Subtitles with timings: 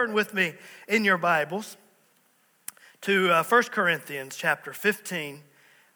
[0.00, 0.54] turn with me
[0.88, 1.76] in your Bibles
[3.02, 5.42] to uh, 1 Corinthians chapter 15.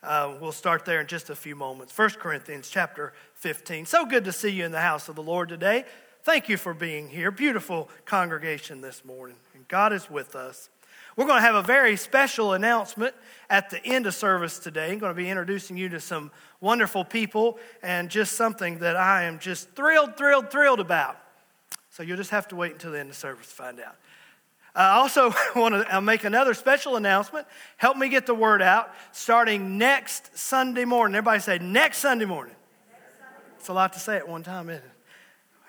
[0.02, 1.96] Uh, we'll start there in just a few moments.
[1.96, 3.86] 1 Corinthians chapter 15.
[3.86, 5.86] So good to see you in the house of the Lord today.
[6.22, 7.30] Thank you for being here.
[7.30, 9.36] Beautiful congregation this morning.
[9.54, 10.68] And God is with us.
[11.16, 13.14] We're going to have a very special announcement
[13.48, 14.92] at the end of service today.
[14.92, 16.30] I'm going to be introducing you to some
[16.60, 21.16] wonderful people and just something that I am just thrilled, thrilled, thrilled about.
[21.94, 23.94] So you'll just have to wait until the end of service to find out.
[24.74, 27.46] I also want to make another special announcement.
[27.76, 28.92] Help me get the word out.
[29.12, 31.14] Starting next Sunday morning.
[31.14, 32.56] Everybody say, next Sunday morning.
[33.60, 34.90] It's a lot to say at one time, isn't it?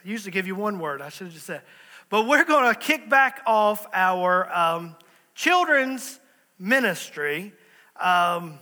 [0.04, 1.00] I usually give you one word.
[1.00, 1.62] I should have just said.
[2.10, 4.96] But we're going to kick back off our um,
[5.36, 6.20] children's
[6.58, 7.54] ministry.
[8.02, 8.58] Um,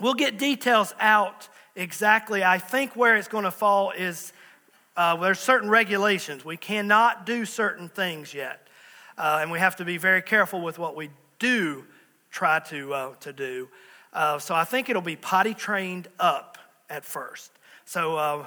[0.00, 2.42] we'll get details out exactly.
[2.42, 4.32] I think where it's going to fall is
[5.00, 6.44] uh, there's certain regulations.
[6.44, 8.68] We cannot do certain things yet.
[9.16, 11.86] Uh, and we have to be very careful with what we do
[12.30, 13.70] try to, uh, to do.
[14.12, 16.58] Uh, so I think it'll be potty trained up
[16.90, 17.50] at first.
[17.86, 18.46] So uh,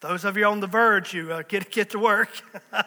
[0.00, 2.30] those of you on the verge, you uh, get, get to work.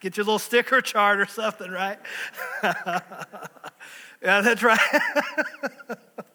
[0.00, 1.98] Get your little sticker chart or something, right?
[2.62, 3.02] yeah,
[4.40, 4.80] that's right.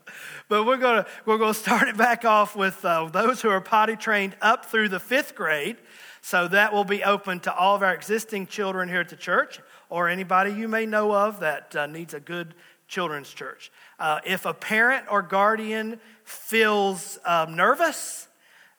[0.48, 3.96] but we're going we're to start it back off with uh, those who are potty
[3.96, 5.78] trained up through the fifth grade.
[6.22, 9.62] So that will be open to all of our existing children here at the church
[9.90, 12.56] or anybody you may know of that uh, needs a good
[12.88, 13.72] children's church.
[14.00, 18.28] Uh, if a parent or guardian feels um, nervous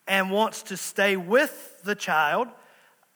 [0.09, 2.49] and wants to stay with the child,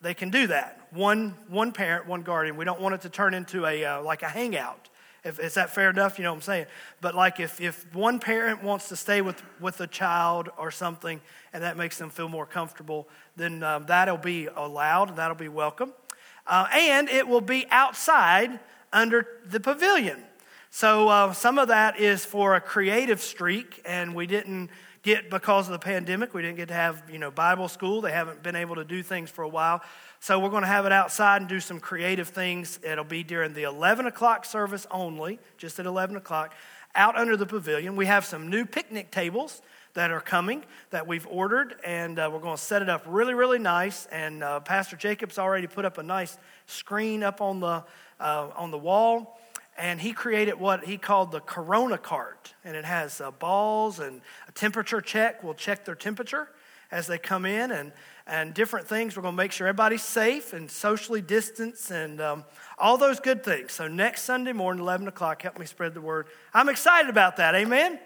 [0.01, 2.57] they can do that one, one parent, one guardian.
[2.57, 4.89] We don't want it to turn into a, uh, like a hangout.
[5.25, 6.19] If, is that fair enough?
[6.19, 6.67] You know what I'm saying?
[7.01, 11.21] But like if, if one parent wants to stay with, with a child or something
[11.53, 15.49] and that makes them feel more comfortable, then um, that'll be allowed and that'll be
[15.49, 15.93] welcome.
[16.47, 18.59] Uh, and it will be outside
[18.93, 20.23] under the pavilion.
[20.71, 24.71] So uh, some of that is for a creative streak, and we didn't
[25.03, 26.33] get because of the pandemic.
[26.33, 28.01] We didn't get to have you know Bible school.
[28.01, 29.83] They haven't been able to do things for a while.
[30.23, 32.79] So we're going to have it outside and do some creative things.
[32.83, 36.55] It'll be during the 11 o'clock service only, just at 11 o'clock,
[36.95, 37.97] out under the pavilion.
[37.97, 39.63] We have some new picnic tables
[39.95, 43.33] that are coming that we've ordered, and uh, we're going to set it up really,
[43.33, 44.05] really nice.
[44.13, 47.83] And uh, Pastor Jacobs already put up a nice screen up on the
[48.21, 49.41] uh, on the wall,
[49.79, 54.21] and he created what he called the Corona cart, and it has uh, balls and
[54.47, 55.43] a temperature check.
[55.43, 56.51] We'll check their temperature
[56.91, 57.93] as they come in, and
[58.31, 59.17] and different things.
[59.17, 62.45] We're going to make sure everybody's safe and socially distanced and um,
[62.79, 63.73] all those good things.
[63.73, 66.29] So, next Sunday morning, 11 o'clock, help me spread the word.
[66.55, 67.55] I'm excited about that.
[67.55, 67.99] Amen?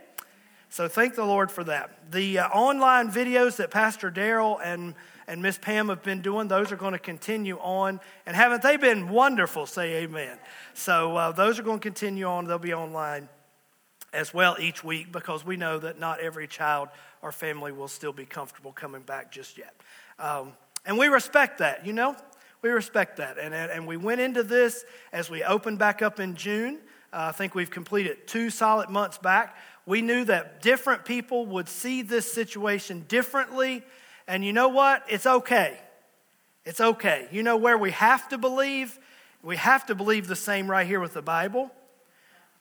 [0.71, 2.11] So, thank the Lord for that.
[2.11, 4.95] The uh, online videos that Pastor Daryl and
[5.27, 6.49] and Miss Pam have been doing.
[6.49, 7.99] Those are going to continue on.
[8.27, 9.65] And haven't they been wonderful?
[9.65, 10.39] Say amen.
[10.75, 12.45] So uh, those are going to continue on.
[12.45, 13.31] They'll be online
[14.15, 16.89] as well each week because we know that not every child
[17.23, 19.75] or family will still be comfortable coming back just yet.
[20.19, 20.53] Um,
[20.87, 22.17] and we respect that, you know?
[22.63, 23.39] We respect that.
[23.39, 26.79] And, and we went into this as we opened back up in June.
[27.13, 29.57] Uh, I think we've completed two solid months back.
[29.87, 33.83] We knew that different people would see this situation differently.
[34.27, 35.05] And you know what?
[35.09, 35.79] It's okay.
[36.65, 37.29] It's okay.
[37.31, 38.99] You know where we have to believe?
[39.43, 41.71] We have to believe the same right here with the Bible.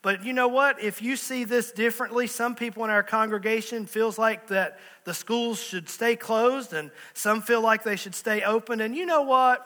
[0.03, 0.83] But you know what?
[0.83, 5.59] If you see this differently, some people in our congregation feels like that the schools
[5.59, 8.81] should stay closed and some feel like they should stay open.
[8.81, 9.65] And you know what?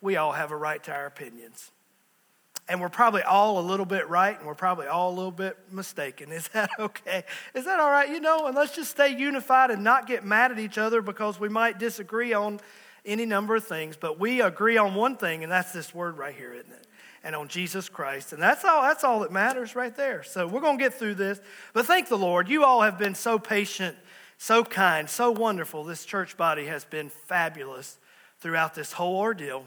[0.00, 1.70] We all have a right to our opinions.
[2.68, 5.56] And we're probably all a little bit right and we're probably all a little bit
[5.70, 6.32] mistaken.
[6.32, 7.22] Is that okay?
[7.54, 8.08] Is that all right?
[8.08, 11.38] You know, and let's just stay unified and not get mad at each other because
[11.38, 12.58] we might disagree on
[13.04, 16.34] any number of things, but we agree on one thing, and that's this word right
[16.34, 16.86] here, isn't it?
[17.26, 18.32] And on Jesus Christ.
[18.32, 20.22] And that's all, that's all that matters right there.
[20.22, 21.40] So we're going to get through this.
[21.72, 22.48] But thank the Lord.
[22.48, 23.96] You all have been so patient,
[24.38, 25.82] so kind, so wonderful.
[25.82, 27.98] This church body has been fabulous
[28.38, 29.64] throughout this whole ordeal.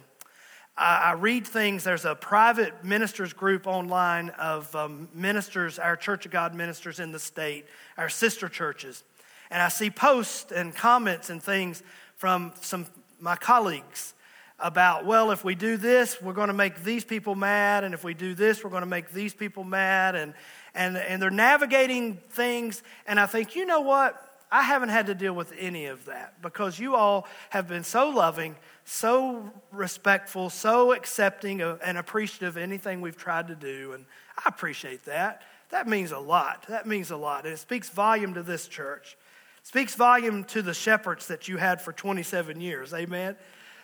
[0.77, 6.25] I, I read things, there's a private ministers group online of um, ministers, our Church
[6.25, 7.65] of God ministers in the state,
[7.97, 9.03] our sister churches.
[9.51, 11.83] And I see posts and comments and things
[12.15, 12.85] from some
[13.19, 14.13] my colleagues
[14.61, 18.03] about, well, if we do this, we're going to make these people mad, and if
[18.03, 20.15] we do this, we're going to make these people mad.
[20.15, 20.33] And,
[20.75, 24.25] and, and they're navigating things, and I think, you know what?
[24.51, 28.09] I haven't had to deal with any of that because you all have been so
[28.09, 33.93] loving, so respectful, so accepting and appreciative of anything we've tried to do.
[33.93, 34.05] And
[34.37, 35.43] I appreciate that.
[35.69, 36.65] That means a lot.
[36.67, 37.45] That means a lot.
[37.45, 39.17] And it speaks volume to this church.
[39.61, 42.91] Speaks volume to the shepherds that you had for 27 years.
[42.91, 43.35] Amen.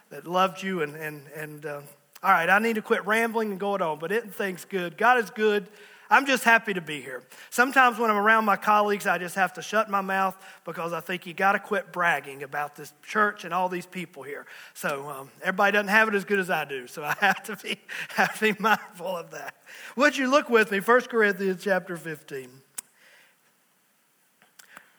[0.09, 0.81] That loved you.
[0.81, 1.81] And, and, and uh,
[2.23, 4.97] all right, I need to quit rambling and going on, but it things good.
[4.97, 5.67] God is good.
[6.09, 7.23] I'm just happy to be here.
[7.49, 10.99] Sometimes when I'm around my colleagues, I just have to shut my mouth because I
[10.99, 14.45] think you got to quit bragging about this church and all these people here.
[14.73, 17.55] So um, everybody doesn't have it as good as I do, so I have to
[17.55, 17.79] be
[18.09, 19.55] have to be mindful of that.
[19.95, 22.49] Would you look with me, 1 Corinthians chapter 15.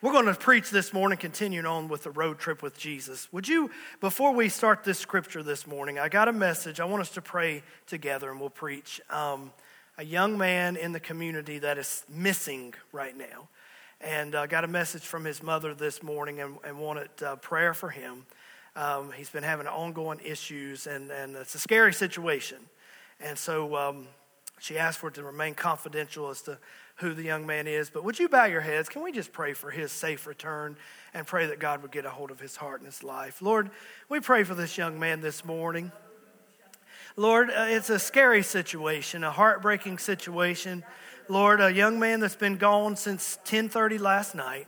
[0.02, 3.32] We're going to preach this morning, continuing on with the road trip with Jesus.
[3.32, 6.80] Would you, before we start this scripture this morning, I got a message.
[6.80, 9.00] I want us to pray together and we'll preach.
[9.08, 9.52] Um,
[9.96, 13.48] a young man in the community that is missing right now.
[14.02, 17.36] And I uh, got a message from his mother this morning and, and wanted uh,
[17.36, 18.26] prayer for him.
[18.76, 22.58] Um, he's been having ongoing issues, and, and it's a scary situation.
[23.18, 24.08] And so um,
[24.60, 26.58] she asked for it to remain confidential as to
[26.96, 27.90] who the young man is.
[27.90, 28.88] But would you bow your heads?
[28.88, 30.76] Can we just pray for his safe return
[31.12, 33.42] and pray that God would get a hold of his heart and his life?
[33.42, 33.70] Lord,
[34.08, 35.92] we pray for this young man this morning.
[37.16, 40.84] Lord, uh, it's a scary situation, a heartbreaking situation.
[41.28, 44.66] Lord, a young man that's been gone since 10:30 last night.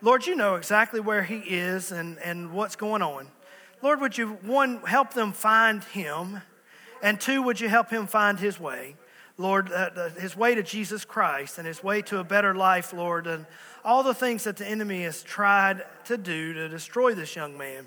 [0.00, 3.28] Lord, you know exactly where he is and, and what's going on.
[3.82, 6.42] Lord, would you, one, help them find him?
[7.02, 8.96] And two, would you help him find his way?
[9.40, 13.28] Lord, uh, his way to Jesus Christ and his way to a better life, Lord,
[13.28, 13.46] and
[13.84, 17.86] all the things that the enemy has tried to do to destroy this young man.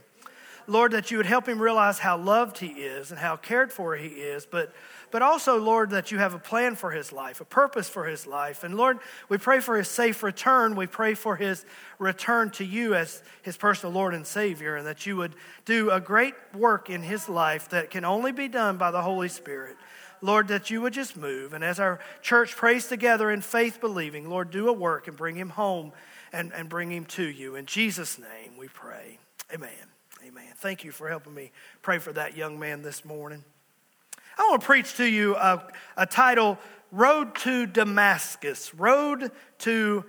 [0.66, 3.98] Lord, that you would help him realize how loved he is and how cared for
[3.98, 4.74] he is, but,
[5.10, 8.26] but also, Lord, that you have a plan for his life, a purpose for his
[8.26, 8.64] life.
[8.64, 10.76] And Lord, we pray for his safe return.
[10.76, 11.66] We pray for his
[12.00, 16.00] return to you as his personal Lord and Savior, and that you would do a
[16.00, 19.76] great work in his life that can only be done by the Holy Spirit.
[20.22, 21.54] Lord, that you would just move.
[21.54, 25.36] And as our church prays together in faith believing, Lord, do a work and bring
[25.36, 25.92] him home
[26.32, 27.56] and, and bring him to you.
[27.56, 29.18] In Jesus' name we pray.
[29.54, 29.70] Amen.
[30.26, 30.54] Amen.
[30.58, 31.52] Thank you for helping me
[31.82, 33.44] pray for that young man this morning.
[34.38, 36.58] I want to preach to you a, a title
[36.92, 38.74] Road to Damascus.
[38.76, 40.04] Road to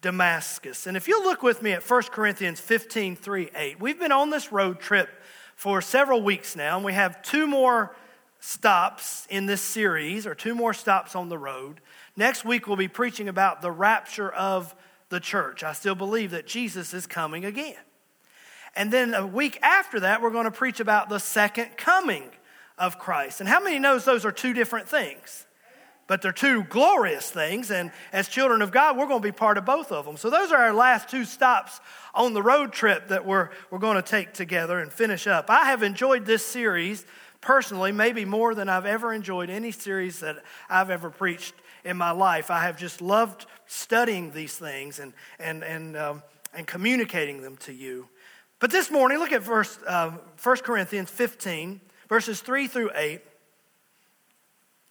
[0.00, 0.86] Damascus.
[0.86, 4.30] And if you look with me at 1 Corinthians 15 3 8, we've been on
[4.30, 5.08] this road trip
[5.56, 7.94] for several weeks now, and we have two more
[8.40, 11.80] stops in this series, or two more stops on the road.
[12.16, 14.74] Next week, we'll be preaching about the rapture of
[15.10, 15.62] the church.
[15.62, 17.76] I still believe that Jesus is coming again.
[18.74, 22.30] And then a week after that, we're going to preach about the second coming
[22.78, 23.40] of Christ.
[23.40, 25.46] And how many knows those are two different things?
[26.06, 29.58] But they're two glorious things, and as children of God, we're going to be part
[29.58, 30.16] of both of them.
[30.16, 31.80] So those are our last two stops
[32.14, 35.48] on the road trip that we're, we're going to take together and finish up.
[35.48, 37.06] I have enjoyed this series
[37.40, 41.54] personally, maybe more than I've ever enjoyed any series that I've ever preached
[41.84, 42.50] in my life.
[42.50, 46.22] I have just loved studying these things and, and, and, um,
[46.52, 48.08] and communicating them to you.
[48.58, 53.20] But this morning, look at verse, uh, 1 Corinthians 15, verses 3 through 8.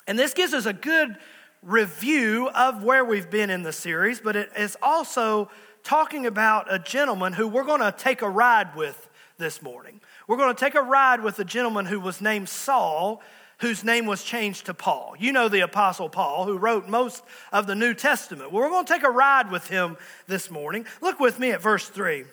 [0.08, 1.18] And this gives us a good
[1.62, 5.52] review of where we've been in the series, but it is also
[5.84, 9.08] talking about a gentleman who we're going to take a ride with
[9.38, 10.02] this morning.
[10.30, 13.20] We're going to take a ride with a gentleman who was named Saul,
[13.62, 15.16] whose name was changed to Paul.
[15.18, 18.52] You know the Apostle Paul, who wrote most of the New Testament.
[18.52, 19.98] Well, we're going to take a ride with him
[20.28, 20.86] this morning.
[21.02, 22.26] Look with me at verse 3.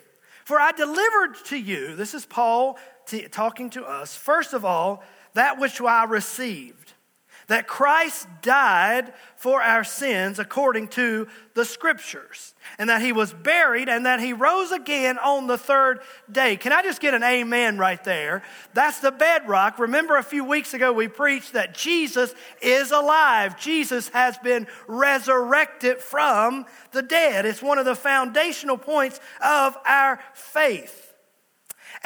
[0.44, 5.02] For I delivered to you, this is Paul t- talking to us, first of all,
[5.32, 6.85] that which I received
[7.46, 13.88] that Christ died for our sins according to the scriptures, and that he was buried,
[13.88, 16.00] and that he rose again on the third
[16.30, 16.56] day.
[16.56, 18.42] Can I just get an amen right there?
[18.74, 19.78] That's the bedrock.
[19.78, 25.98] Remember, a few weeks ago we preached that Jesus is alive, Jesus has been resurrected
[25.98, 27.46] from the dead.
[27.46, 31.05] It's one of the foundational points of our faith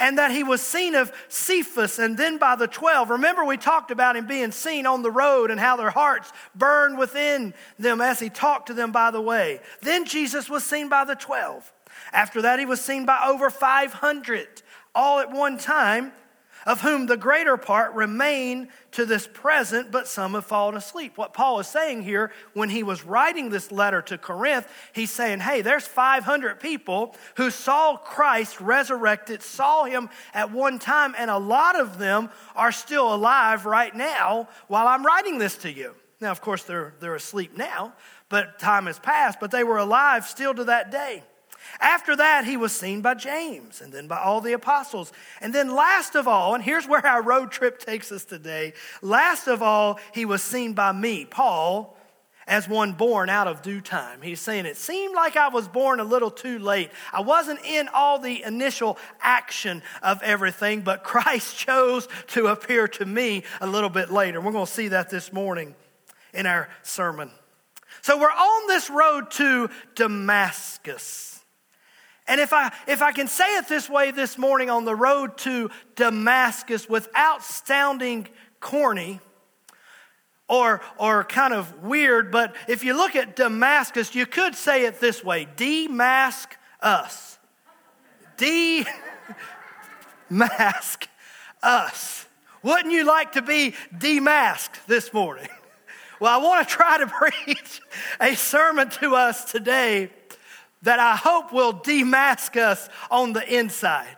[0.01, 3.11] and that he was seen of Cephas and then by the 12.
[3.11, 6.97] Remember, we talked about him being seen on the road and how their hearts burned
[6.97, 9.61] within them as he talked to them by the way.
[9.81, 11.71] Then Jesus was seen by the 12.
[12.11, 14.63] After that, he was seen by over 500,
[14.95, 16.11] all at one time
[16.65, 21.17] of whom the greater part remain to this present, but some have fallen asleep.
[21.17, 25.39] What Paul is saying here, when he was writing this letter to Corinth, he's saying,
[25.39, 31.37] hey, there's 500 people who saw Christ resurrected, saw him at one time, and a
[31.37, 35.95] lot of them are still alive right now while I'm writing this to you.
[36.19, 37.93] Now, of course, they're, they're asleep now,
[38.29, 41.23] but time has passed, but they were alive still to that day.
[41.79, 45.11] After that, he was seen by James and then by all the apostles.
[45.39, 49.47] And then, last of all, and here's where our road trip takes us today last
[49.47, 51.97] of all, he was seen by me, Paul,
[52.47, 54.21] as one born out of due time.
[54.21, 56.91] He's saying it seemed like I was born a little too late.
[57.13, 63.05] I wasn't in all the initial action of everything, but Christ chose to appear to
[63.05, 64.41] me a little bit later.
[64.41, 65.75] We're going to see that this morning
[66.33, 67.31] in our sermon.
[68.01, 71.30] So we're on this road to Damascus.
[72.27, 75.37] And if I, if I can say it this way this morning on the road
[75.39, 78.27] to Damascus without sounding
[78.59, 79.19] corny,
[80.51, 84.99] or, or kind of weird, but if you look at Damascus, you could say it
[84.99, 86.47] this way demask
[86.81, 87.39] us.
[88.37, 88.77] Demask
[91.63, 92.27] us.
[92.63, 95.47] Wouldn't you like to be demasked this morning?
[96.19, 97.07] Well, I want to try to
[97.45, 97.81] preach
[98.19, 100.11] a sermon to us today
[100.81, 104.15] that I hope will demask us on the inside.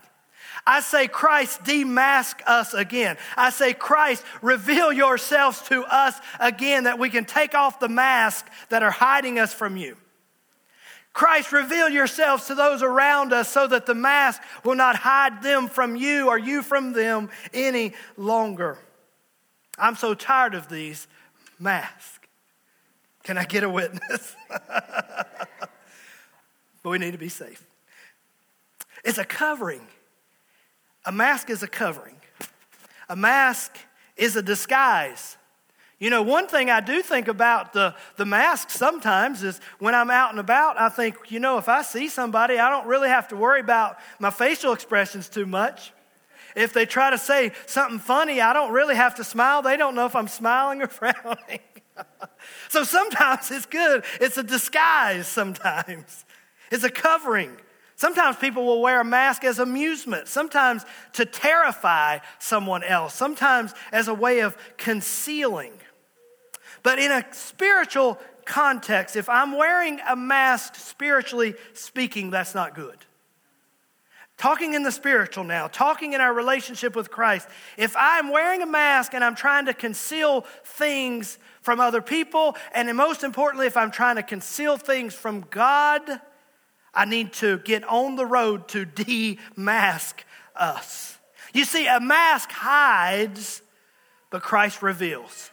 [0.66, 3.18] I say, Christ, demask us again.
[3.36, 8.48] I say, Christ, reveal yourselves to us again that we can take off the mask
[8.70, 9.98] that are hiding us from you.
[11.12, 15.68] Christ, reveal yourselves to those around us so that the mask will not hide them
[15.68, 18.78] from you or you from them any longer.
[19.78, 21.08] I'm so tired of these
[21.60, 22.20] masks.
[23.24, 24.36] Can I get a witness?
[26.84, 27.66] but we need to be safe.
[29.04, 29.88] It's a covering.
[31.06, 32.16] A mask is a covering,
[33.10, 33.76] a mask
[34.16, 35.38] is a disguise.
[36.00, 40.12] You know, one thing I do think about the, the mask sometimes is when I'm
[40.12, 43.30] out and about, I think, you know, if I see somebody, I don't really have
[43.30, 45.94] to worry about my facial expressions too much.
[46.56, 49.62] If they try to say something funny, I don't really have to smile.
[49.62, 51.60] They don't know if I'm smiling or frowning.
[52.70, 54.04] so sometimes it's good.
[54.20, 56.26] It's a disguise sometimes,
[56.74, 57.56] it's a covering.
[57.96, 64.08] Sometimes people will wear a mask as amusement, sometimes to terrify someone else, sometimes as
[64.08, 65.74] a way of concealing.
[66.82, 72.98] But in a spiritual context, if I'm wearing a mask, spiritually speaking, that's not good.
[74.38, 78.66] Talking in the spiritual now, talking in our relationship with Christ, if I'm wearing a
[78.66, 83.92] mask and I'm trying to conceal things from other people, and most importantly, if I'm
[83.92, 86.20] trying to conceal things from God,
[86.94, 90.14] I need to get on the road to demask
[90.56, 91.18] us.
[91.54, 93.62] You see, a mask hides,
[94.30, 95.52] but Christ reveals.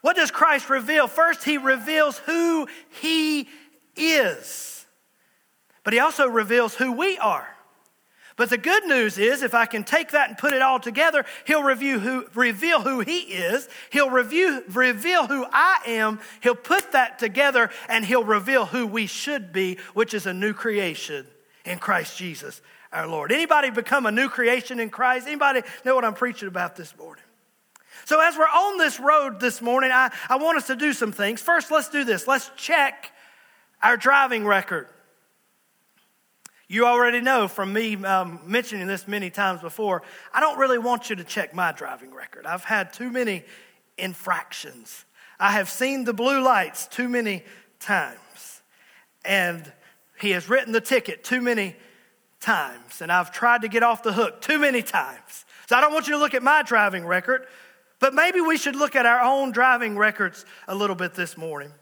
[0.00, 1.08] What does Christ reveal?
[1.08, 2.68] First, he reveals who
[3.00, 3.48] he
[3.96, 4.86] is,
[5.82, 7.55] but he also reveals who we are.
[8.36, 11.24] But the good news is, if I can take that and put it all together,
[11.46, 13.66] he'll who, reveal who he is.
[13.90, 16.20] He'll review, reveal who I am.
[16.42, 20.52] He'll put that together and he'll reveal who we should be, which is a new
[20.52, 21.26] creation
[21.64, 22.60] in Christ Jesus
[22.92, 23.32] our Lord.
[23.32, 25.26] Anybody become a new creation in Christ?
[25.26, 27.24] Anybody know what I'm preaching about this morning?
[28.04, 31.10] So, as we're on this road this morning, I, I want us to do some
[31.10, 31.40] things.
[31.40, 32.26] First, let's do this.
[32.26, 33.12] Let's check
[33.82, 34.88] our driving record.
[36.68, 41.10] You already know from me um, mentioning this many times before, I don't really want
[41.10, 42.44] you to check my driving record.
[42.44, 43.44] I've had too many
[43.96, 45.04] infractions.
[45.38, 47.44] I have seen the blue lights too many
[47.78, 48.62] times.
[49.24, 49.70] And
[50.20, 51.76] he has written the ticket too many
[52.40, 53.00] times.
[53.00, 55.44] And I've tried to get off the hook too many times.
[55.68, 57.46] So I don't want you to look at my driving record,
[58.00, 61.72] but maybe we should look at our own driving records a little bit this morning.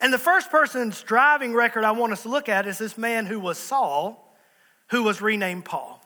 [0.00, 3.26] And the first person's driving record I want us to look at is this man
[3.26, 4.36] who was Saul,
[4.88, 6.02] who was renamed Paul.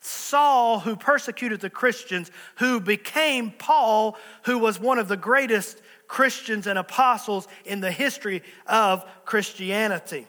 [0.00, 6.66] Saul, who persecuted the Christians, who became Paul, who was one of the greatest Christians
[6.66, 10.26] and apostles in the history of Christianity.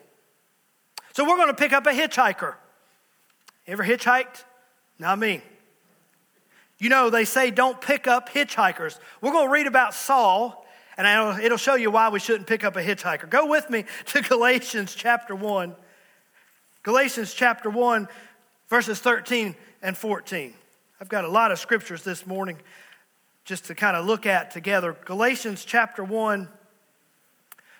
[1.14, 2.56] So we're going to pick up a hitchhiker.
[3.68, 4.44] Ever hitchhiked?
[5.00, 5.42] Not me.
[6.78, 9.00] You know, they say don't pick up hitchhikers.
[9.22, 10.61] We're going to read about Saul
[11.06, 13.30] and it'll show you why we shouldn't pick up a hitchhiker.
[13.30, 15.76] Go with me to Galatians chapter 1.
[16.84, 18.08] Galatians chapter 1,
[18.68, 20.54] verses 13 and 14.
[21.00, 22.58] I've got a lot of scriptures this morning
[23.46, 24.96] just to kind of look at together.
[25.06, 26.48] Galatians chapter 1,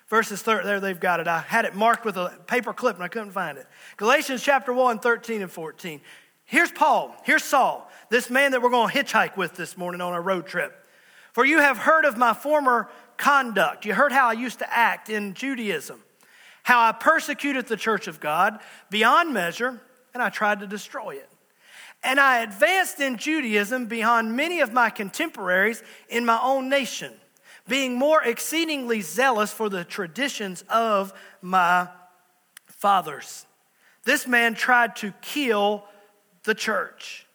[0.08, 0.66] verses 13.
[0.66, 1.26] There they've got it.
[1.26, 3.66] I had it marked with a paper clip and I couldn't find it.
[3.96, 6.00] Galatians chapter 1, 13 and 14.
[6.44, 7.16] Here's Paul.
[7.24, 10.46] Here's Saul, this man that we're going to hitchhike with this morning on our road
[10.46, 10.86] trip.
[11.32, 13.84] For you have heard of my former conduct.
[13.84, 16.02] You heard how I used to act in Judaism,
[16.62, 19.80] how I persecuted the church of God beyond measure,
[20.14, 21.28] and I tried to destroy it.
[22.04, 27.12] And I advanced in Judaism beyond many of my contemporaries in my own nation,
[27.68, 31.88] being more exceedingly zealous for the traditions of my
[32.66, 33.46] fathers.
[34.04, 35.84] This man tried to kill
[36.42, 37.26] the church.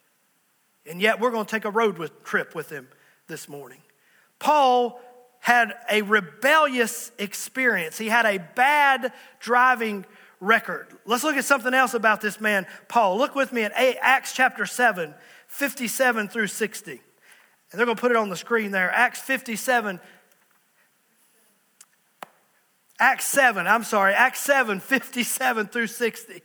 [0.90, 2.90] And yet, we're going to take a road trip with him
[3.28, 3.80] this morning.
[4.40, 5.00] Paul
[5.48, 7.98] had a rebellious experience.
[7.98, 10.06] He had a bad driving
[10.42, 10.88] record.
[11.06, 13.18] Let's look at something else about this man, Paul.
[13.18, 15.14] Look with me at Acts chapter 7,
[15.48, 16.92] 57 through 60.
[16.92, 17.00] And
[17.72, 18.92] they're going to put it on the screen there.
[18.92, 20.02] Acts 57.
[23.00, 26.42] Acts 7, I'm sorry, Acts 7, 57 through 60.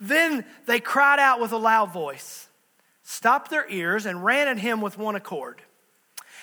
[0.00, 2.48] Then they cried out with a loud voice,
[3.02, 5.60] stopped their ears, and ran at him with one accord.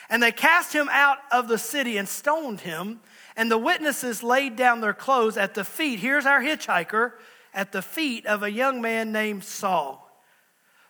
[0.10, 3.00] And they cast him out of the city and stoned him.
[3.36, 7.14] And the witnesses laid down their clothes at the feet, here's our hitchhiker,
[7.54, 10.06] at the feet of a young man named Saul.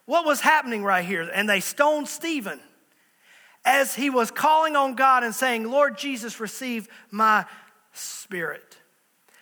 [0.05, 1.21] What was happening right here?
[1.21, 2.59] And they stoned Stephen
[3.65, 7.45] as he was calling on God and saying, Lord Jesus, receive my
[7.91, 8.77] spirit.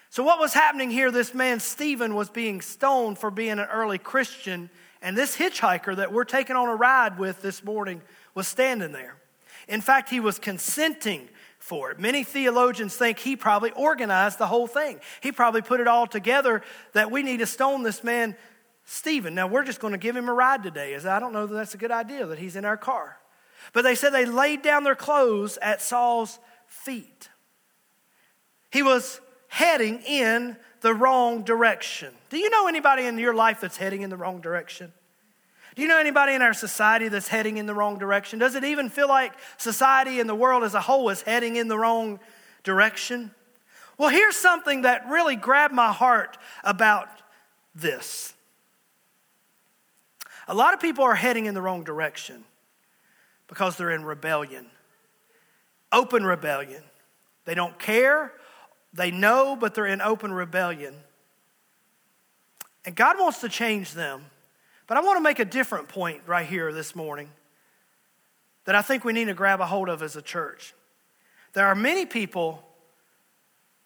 [0.10, 1.12] So, what was happening here?
[1.12, 4.69] This man, Stephen, was being stoned for being an early Christian,
[5.01, 8.01] and this hitchhiker that we're taking on a ride with this morning
[8.34, 9.16] was standing there.
[9.67, 12.00] In fact, he was consenting for it.
[12.00, 15.00] Many theologians think he probably organized the whole thing.
[15.21, 16.62] He probably put it all together
[16.93, 18.36] that we need to stone this man,
[18.86, 19.36] Stephen.
[19.36, 21.53] Now, we're just going to give him a ride today, as I don't know that
[21.53, 23.17] that's a good idea that he's in our car.
[23.74, 27.29] But they said they laid down their clothes at Saul's feet.
[28.71, 29.19] He was
[29.50, 32.13] heading in the wrong direction.
[32.29, 34.93] Do you know anybody in your life that's heading in the wrong direction?
[35.77, 38.39] Do you know anybody in our society that's heading in the wrong direction?
[38.39, 41.67] Does it even feel like society and the world as a whole is heading in
[41.67, 42.19] the wrong
[42.63, 43.29] direction?
[43.96, 47.10] Well, here's something that really grabbed my heart about
[47.75, 48.34] this.
[50.48, 52.43] A lot of people are heading in the wrong direction
[53.48, 54.72] because they're in rebellion,
[55.91, 56.81] open rebellion.
[57.46, 58.34] They don't care,
[58.93, 60.96] they know, but they're in open rebellion.
[62.84, 64.24] And God wants to change them.
[64.88, 67.29] But I want to make a different point right here this morning
[68.65, 70.74] that I think we need to grab a hold of as a church.
[71.53, 72.63] There are many people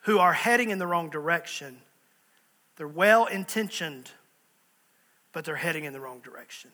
[0.02, 1.78] who are heading in the wrong direction.
[2.78, 4.12] They're well intentioned,
[5.34, 6.72] but they're heading in the wrong direction.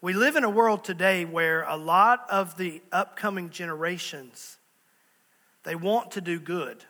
[0.00, 4.58] We live in a world today where a lot of the upcoming generations
[5.64, 6.84] they want to do good.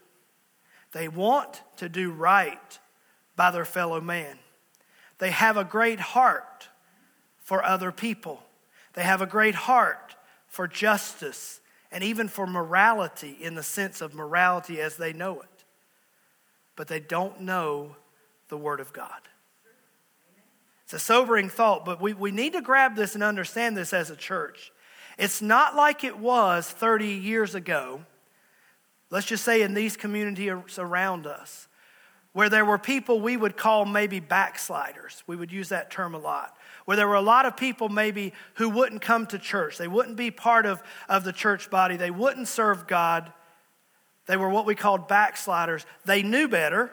[0.93, 2.79] They want to do right
[3.35, 4.39] by their fellow man.
[5.19, 6.69] They have a great heart
[7.41, 8.43] for other people.
[8.95, 14.15] They have a great heart for justice and even for morality in the sense of
[14.15, 15.65] morality as they know it.
[16.77, 17.97] But they don't know
[18.49, 19.21] the Word of God.
[20.85, 24.11] It's a sobering thought, but we, we need to grab this and understand this as
[24.11, 24.73] a church.
[25.19, 28.03] It's not like it was 30 years ago,
[29.11, 31.68] let's just say in these communities around us,
[32.33, 35.23] where there were people we would call maybe backsliders.
[35.27, 36.57] We would use that term a lot.
[36.85, 39.79] Where there were a lot of people maybe who wouldn't come to church.
[39.79, 41.97] They wouldn't be part of, of the church body.
[41.97, 43.33] They wouldn't serve God.
[44.27, 45.87] They were what we called backsliders.
[46.05, 46.93] They knew better.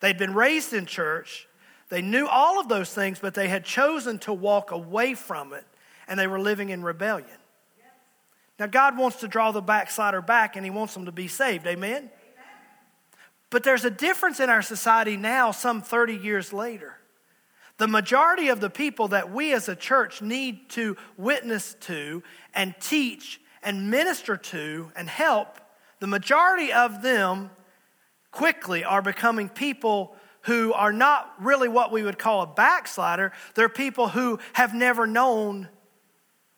[0.00, 1.48] They'd been raised in church.
[1.88, 5.64] They knew all of those things, but they had chosen to walk away from it,
[6.08, 7.38] and they were living in rebellion.
[8.58, 11.66] Now, God wants to draw the backslider back, and He wants them to be saved.
[11.66, 12.10] Amen?
[13.50, 16.96] But there's a difference in our society now, some 30 years later.
[17.78, 22.22] The majority of the people that we as a church need to witness to
[22.54, 25.58] and teach and minister to and help,
[26.00, 27.50] the majority of them
[28.30, 33.32] quickly are becoming people who are not really what we would call a backslider.
[33.54, 35.68] They're people who have never known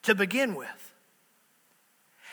[0.03, 0.69] to begin with.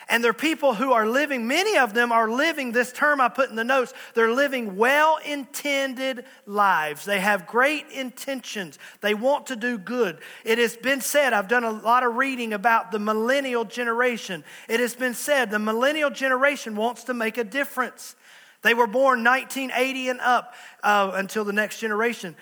[0.08, 3.50] And they're people who are living, many of them are living this term I put
[3.50, 3.92] in the notes.
[4.14, 7.04] They're living well intended lives.
[7.04, 8.78] They have great intentions.
[9.00, 10.18] They want to do good.
[10.44, 14.44] It has been said, I've done a lot of reading about the millennial generation.
[14.68, 18.14] It has been said the millennial generation wants to make a difference.
[18.62, 22.36] They were born 1980 and up uh, until the next generation.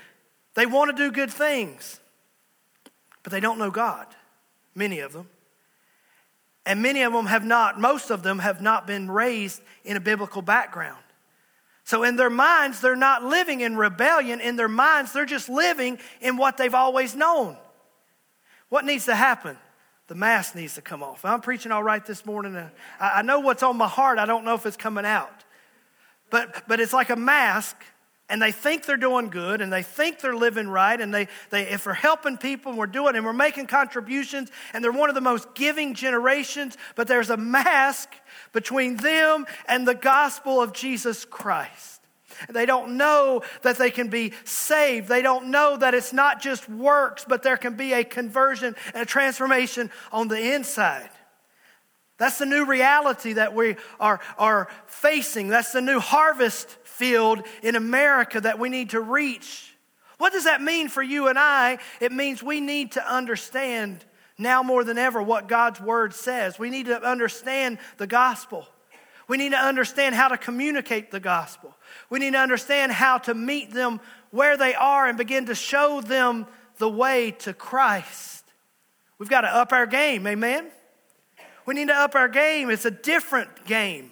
[0.55, 1.99] They want to do good things,
[3.23, 4.07] but they don't know God,
[4.75, 5.29] many of them.
[6.67, 10.01] And many of them have not, most of them have not been raised in a
[10.01, 11.03] biblical background.
[11.85, 14.41] So in their minds, they're not living in rebellion.
[14.41, 17.59] In their minds, they're just living in what they've always known.
[18.71, 19.59] What needs to happen?
[20.07, 21.25] The mask needs to come off.
[21.25, 22.59] I'm preaching all right this morning.
[22.99, 24.19] I know what's on my heart.
[24.19, 25.45] I don't know if it's coming out.
[26.31, 27.77] But, but it's like a mask
[28.29, 31.69] and they think they're doing good and they think they're living right and they, they
[31.69, 35.15] if we're helping people and we're doing and we're making contributions and they're one of
[35.15, 38.11] the most giving generations but there's a mask
[38.53, 41.95] between them and the gospel of jesus christ
[42.49, 45.09] they don't know that they can be saved.
[45.09, 49.03] They don't know that it's not just works, but there can be a conversion and
[49.03, 51.11] a transformation on the inside.
[52.17, 55.49] That's the new reality that we are, are facing.
[55.49, 59.75] That's the new harvest field in America that we need to reach.
[60.19, 61.79] What does that mean for you and I?
[62.01, 64.05] It means we need to understand
[64.39, 66.59] now more than ever what God's word says.
[66.59, 68.67] We need to understand the gospel.
[69.27, 71.75] We need to understand how to communicate the gospel.
[72.11, 74.01] We need to understand how to meet them
[74.31, 76.47] where they are and begin to show them
[76.79, 78.45] the way to Christ.
[79.19, 80.71] We've got to up our game, amen?
[81.67, 82.71] We need to up our game.
[82.71, 84.11] It's a different game,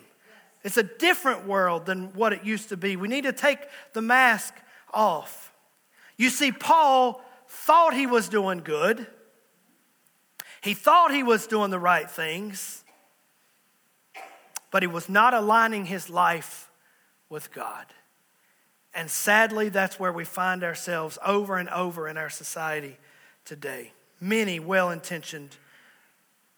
[0.62, 2.96] it's a different world than what it used to be.
[2.96, 3.58] We need to take
[3.92, 4.54] the mask
[4.92, 5.52] off.
[6.16, 9.06] You see, Paul thought he was doing good,
[10.60, 12.84] he thought he was doing the right things,
[14.70, 16.70] but he was not aligning his life
[17.28, 17.86] with God.
[18.94, 22.98] And sadly, that's where we find ourselves over and over in our society
[23.44, 23.92] today.
[24.20, 25.56] Many well intentioned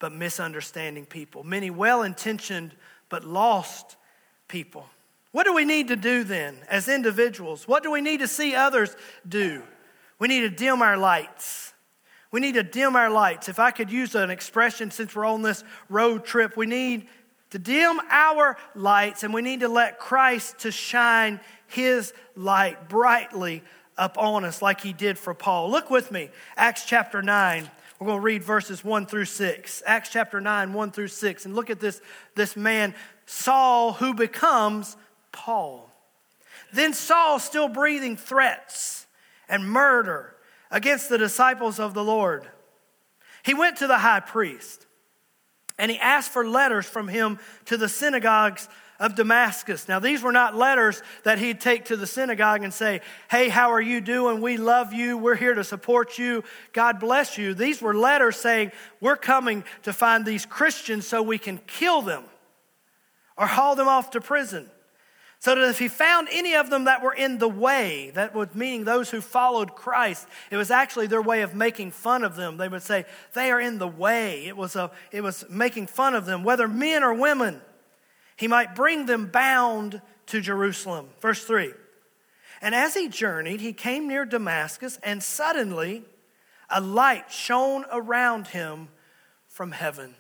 [0.05, 2.73] but misunderstanding people, many well intentioned
[3.09, 3.97] but lost
[4.49, 4.85] people.
[5.33, 7.67] What do we need to do then as individuals?
[7.67, 8.95] What do we need to see others
[9.27, 9.63] do?
[10.19, 11.73] We need to dim our lights.
[12.31, 13.49] We need to dim our lights.
[13.49, 17.09] If I could use an expression since we're on this road trip, we need
[17.49, 23.63] to dim our lights and we need to let Christ to shine his light brightly
[23.97, 25.71] upon us like he did for Paul.
[25.71, 27.71] Look with me, Acts chapter 9.
[28.05, 29.83] We're going to read verses 1 through 6.
[29.87, 31.47] Acts chapter 9, 1 through 6.
[31.47, 32.03] And look at this,
[32.35, 34.99] this man, Saul, who becomes
[35.33, 35.91] Paul.
[36.71, 39.07] Then Saul, still breathing threats
[39.49, 40.37] and murder
[40.71, 42.47] against the disciples of the Lord,
[43.43, 44.85] he went to the high priest
[45.79, 48.69] and he asked for letters from him to the synagogues
[49.05, 49.87] of Damascus.
[49.87, 53.73] Now, these were not letters that he'd take to the synagogue and say, Hey, how
[53.73, 54.41] are you doing?
[54.41, 55.19] We love you.
[55.19, 56.43] We're here to support you.
[56.73, 57.53] God bless you.
[57.53, 62.25] These were letters saying, We're coming to find these Christians so we can kill them
[63.37, 64.71] or haul them off to prison.
[65.39, 68.55] So that if he found any of them that were in the way, that was
[68.55, 72.57] meaning those who followed Christ, it was actually their way of making fun of them.
[72.57, 74.47] They would say, They are in the way.
[74.47, 77.61] It was, a, it was making fun of them, whether men or women
[78.37, 81.09] he might bring them bound to Jerusalem.
[81.21, 81.73] Verse 3
[82.61, 86.05] And as he journeyed, he came near Damascus, and suddenly
[86.71, 88.89] a light shone around him
[89.49, 90.15] from heaven.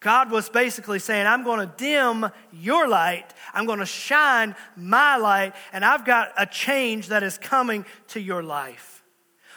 [0.00, 5.16] God was basically saying, I'm going to dim your light, I'm going to shine my
[5.16, 8.93] light, and I've got a change that is coming to your life.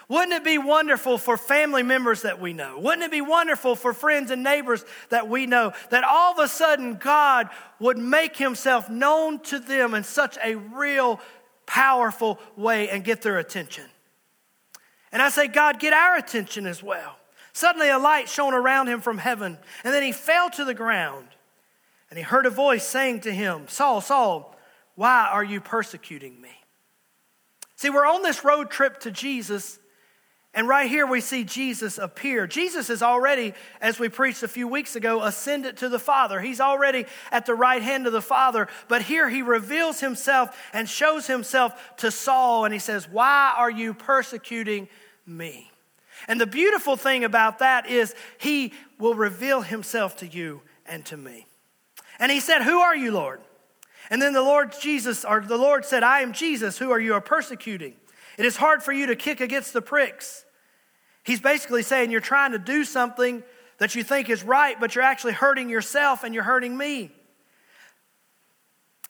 [0.10, 2.80] Wouldn't it be wonderful for family members that we know?
[2.80, 6.48] Wouldn't it be wonderful for friends and neighbors that we know that all of a
[6.48, 11.20] sudden God would make himself known to them in such a real,
[11.66, 13.84] powerful way and get their attention?
[15.12, 17.18] And I say, God, get our attention as well.
[17.52, 21.28] Suddenly a light shone around him from heaven, and then he fell to the ground.
[22.10, 24.56] And he heard a voice saying to him, Saul, Saul,
[24.96, 26.52] why are you persecuting me?
[27.76, 29.80] See, we're on this road trip to Jesus
[30.58, 32.48] and right here we see Jesus appear.
[32.48, 36.42] Jesus is already, as we preached a few weeks ago, ascended to the Father.
[36.42, 38.68] He's already at the right hand of the Father.
[38.88, 43.70] But here he reveals himself and shows himself to Saul, and he says, Why are
[43.70, 44.90] you persecuting
[45.28, 45.70] me?
[46.28, 51.18] And the beautiful thing about that is he will reveal himself to you and to
[51.18, 51.46] me.
[52.18, 53.42] And he said, Who are you, Lord?
[54.10, 56.80] And then the Lord Jesus, or the Lord said, I am Jesus.
[56.80, 57.94] Who are you are persecuting?
[58.40, 60.46] It is hard for you to kick against the pricks.
[61.28, 63.44] He's basically saying you're trying to do something
[63.80, 67.12] that you think is right, but you're actually hurting yourself and you're hurting me.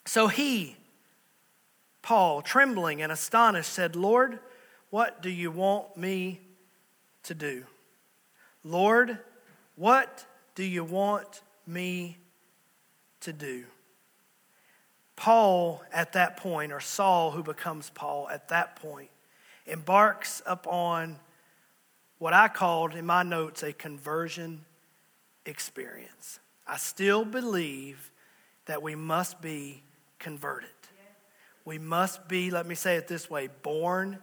[0.07, 0.77] So he,
[2.01, 4.39] Paul, trembling and astonished, said, Lord,
[4.89, 6.41] what do you want me
[7.21, 7.65] to do?
[8.63, 9.19] Lord,
[9.75, 10.25] what
[10.55, 12.17] do you want me
[13.21, 13.65] to do?
[15.15, 19.11] Paul, at that point, or Saul, who becomes Paul at that point,
[19.67, 21.19] embarks upon
[22.19, 24.65] what I called in my notes a conversion
[25.45, 26.39] experience.
[26.65, 28.11] I still believe
[28.65, 29.83] that we must be
[30.19, 30.69] converted.
[31.63, 34.19] We must be, let me say it this way, born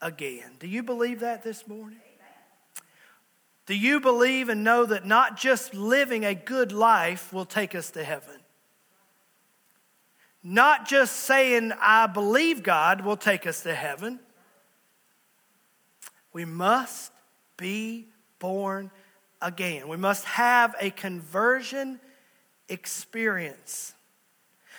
[0.00, 0.52] again.
[0.58, 1.98] Do you believe that this morning?
[3.66, 7.92] Do you believe and know that not just living a good life will take us
[7.92, 8.34] to heaven?
[10.42, 14.18] Not just saying, I believe God will take us to heaven.
[16.32, 17.12] We must
[17.60, 18.08] be
[18.40, 18.90] born
[19.40, 19.86] again.
[19.86, 22.00] We must have a conversion
[22.68, 23.94] experience.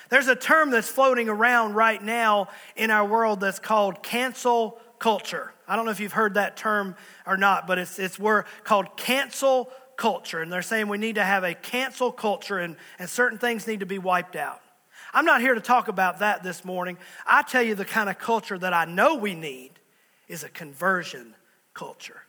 [0.10, 5.54] There's a term that's floating around right now in our world that's called cancel culture.
[5.68, 8.20] I don't know if you've heard that term or not, but it's, it's
[8.66, 13.10] called cancel culture, and they're saying we need to have a cancel culture and, and
[13.10, 14.62] certain things need to be wiped out.
[15.14, 16.98] I'm not here to talk about that this morning.
[17.26, 19.72] I tell you the kind of culture that I know we need
[20.28, 21.36] is a conversion
[21.74, 22.24] culture.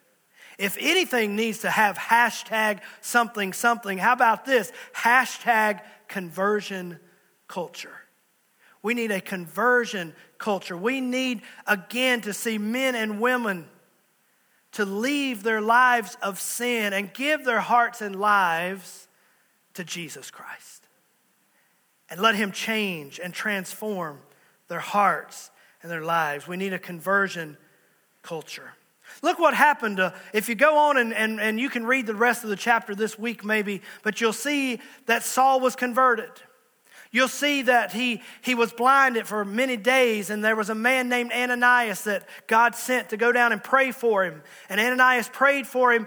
[0.59, 4.73] If anything needs to have hashtag something something, how about this?
[4.95, 6.99] Hashtag conversion
[7.49, 7.95] culture.
[8.83, 10.77] We need a conversion culture.
[10.77, 13.67] We need, again, to see men and women
[14.73, 19.09] to leave their lives of sin and give their hearts and lives
[19.75, 20.89] to Jesus Christ.
[22.11, 24.21] And let Him change and transform
[24.69, 25.51] their hearts
[25.83, 26.49] and their lives.
[26.49, 27.57] We need a conversion
[28.23, 28.73] culture.
[29.23, 29.99] Look what happened.
[29.99, 32.57] To, if you go on and, and, and you can read the rest of the
[32.57, 36.31] chapter this week, maybe, but you'll see that Saul was converted.
[37.13, 41.09] You'll see that he, he was blinded for many days, and there was a man
[41.09, 44.43] named Ananias that God sent to go down and pray for him.
[44.69, 46.07] And Ananias prayed for him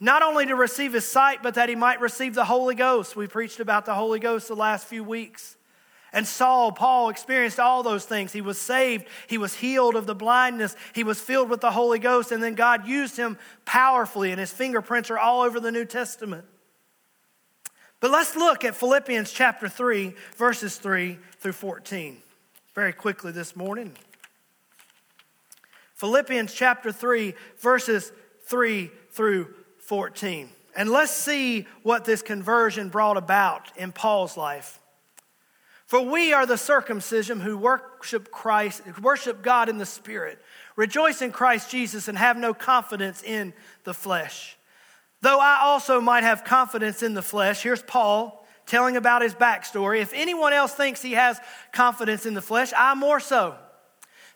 [0.00, 3.14] not only to receive his sight, but that he might receive the Holy Ghost.
[3.14, 5.56] We preached about the Holy Ghost the last few weeks.
[6.12, 8.32] And Saul, Paul, experienced all those things.
[8.32, 11.98] He was saved, he was healed of the blindness, he was filled with the Holy
[11.98, 15.84] Ghost, and then God used him powerfully, and his fingerprints are all over the New
[15.84, 16.44] Testament.
[18.00, 22.16] But let's look at Philippians chapter 3, verses 3 through 14,
[22.74, 23.92] very quickly this morning.
[25.94, 28.10] Philippians chapter 3, verses
[28.46, 30.48] 3 through 14.
[30.74, 34.79] And let's see what this conversion brought about in Paul's life.
[35.90, 40.40] For we are the circumcision who worship Christ, worship God in the Spirit,
[40.76, 44.56] rejoice in Christ Jesus, and have no confidence in the flesh.
[45.20, 50.00] Though I also might have confidence in the flesh, here's Paul telling about his backstory.
[50.00, 51.40] If anyone else thinks he has
[51.72, 53.56] confidence in the flesh, I more so.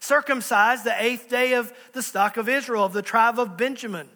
[0.01, 4.09] Circumcised the eighth day of the stock of Israel, of the tribe of Benjamin,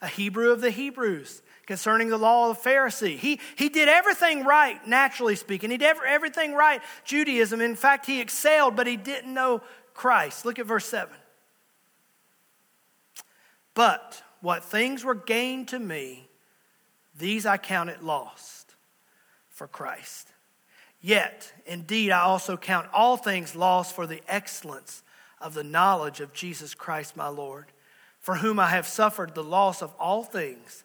[0.00, 3.18] a Hebrew of the Hebrews, concerning the law of the Pharisee.
[3.18, 5.70] He, he did everything right, naturally speaking.
[5.70, 7.60] He did everything right, Judaism.
[7.60, 9.60] In fact, he excelled, but he didn't know
[9.92, 10.46] Christ.
[10.46, 11.14] Look at verse 7.
[13.74, 16.30] But what things were gained to me,
[17.18, 18.74] these I counted lost
[19.50, 20.28] for Christ.
[21.02, 25.02] Yet, indeed, I also count all things lost for the excellence
[25.38, 27.66] of the knowledge of Jesus Christ my Lord,
[28.20, 30.84] for whom I have suffered the loss of all things,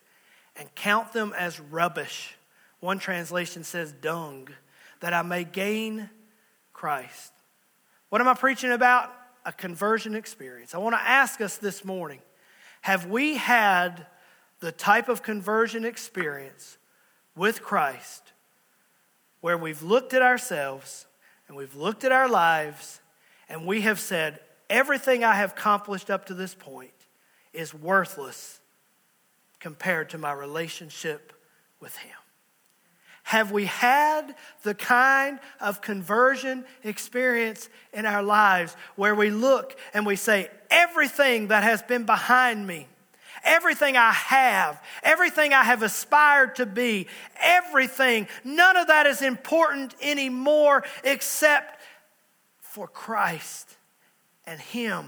[0.56, 2.36] and count them as rubbish.
[2.80, 4.50] One translation says dung,
[5.00, 6.10] that I may gain
[6.74, 7.32] Christ.
[8.10, 9.12] What am I preaching about?
[9.46, 10.76] A conversion experience.
[10.76, 12.20] I want to ask us this morning
[12.82, 14.06] have we had
[14.60, 16.78] the type of conversion experience
[17.36, 18.34] with Christ
[19.42, 21.06] where we've looked at ourselves
[21.48, 23.02] and we've looked at our lives
[23.50, 24.40] and we have said,
[24.70, 26.92] everything I have accomplished up to this point
[27.54, 28.60] is worthless
[29.64, 31.32] compared to my relationship
[31.80, 32.18] with Him?
[33.24, 40.06] Have we had the kind of conversion experience in our lives where we look and
[40.06, 42.88] we say, everything that has been behind me,
[43.46, 47.08] everything I have, everything I have aspired to be,
[47.42, 51.80] everything, none of that is important anymore except
[52.60, 53.78] for Christ
[54.46, 55.08] and Him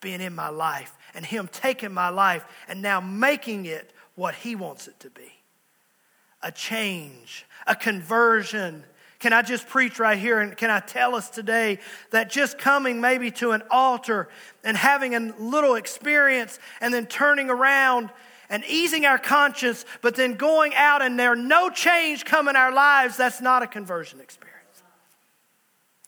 [0.00, 4.56] being in my life and Him taking my life and now making it what He
[4.56, 5.32] wants it to be
[6.42, 8.84] a change, a conversion.
[9.18, 11.78] Can I just preach right here and can I tell us today
[12.10, 14.28] that just coming maybe to an altar
[14.62, 18.10] and having a little experience and then turning around
[18.48, 22.72] and easing our conscience, but then going out and there no change come in our
[22.72, 24.82] lives, that's not a conversion experience.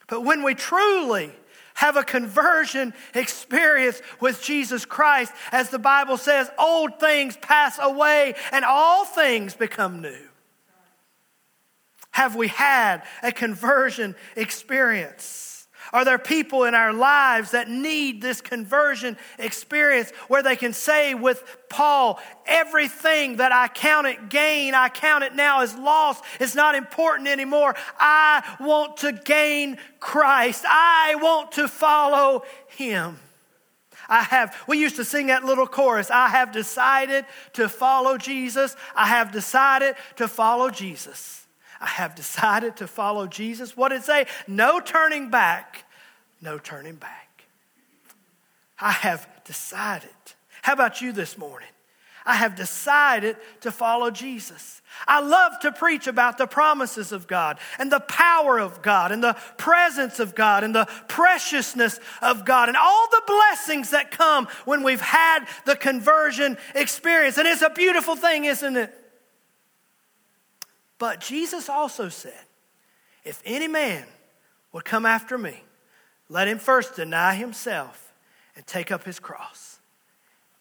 [0.07, 1.31] But when we truly
[1.79, 8.35] have a conversion experience with Jesus Christ, as the Bible says, old things pass away
[8.51, 10.27] and all things become new.
[12.11, 15.48] Have we had a conversion experience?
[15.91, 21.15] Are there people in our lives that need this conversion experience where they can say
[21.15, 26.21] with Paul, everything that I count it gain, I count it now as loss.
[26.39, 27.75] It's not important anymore.
[27.99, 30.63] I want to gain Christ.
[30.67, 33.17] I want to follow him.
[34.07, 38.75] I have, we used to sing that little chorus I have decided to follow Jesus.
[38.95, 41.38] I have decided to follow Jesus.
[41.79, 43.77] I have decided to follow Jesus.
[43.77, 44.25] What did it say?
[44.47, 45.85] No turning back,
[46.41, 47.45] no turning back.
[48.79, 50.09] I have decided.
[50.61, 51.69] How about you this morning?
[52.25, 54.81] I have decided to follow Jesus.
[55.07, 59.23] I love to preach about the promises of God and the power of God and
[59.23, 64.47] the presence of God and the preciousness of God and all the blessings that come
[64.65, 67.37] when we've had the conversion experience.
[67.37, 68.95] And it's a beautiful thing, isn't it?
[70.99, 72.45] But Jesus also said,
[73.23, 74.05] If any man
[74.73, 75.63] would come after me,
[76.27, 78.13] let him first deny himself
[78.55, 79.79] and take up his cross